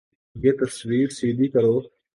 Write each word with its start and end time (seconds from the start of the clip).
یہ 0.35 0.51
تصویر 0.59 1.07
سیدھی 1.17 1.47
کرو 1.53 1.75